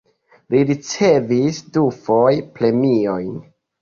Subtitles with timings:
[0.53, 3.33] Li ricevis dufoje premiojn.